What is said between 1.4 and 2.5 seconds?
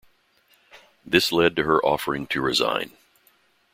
to her offering to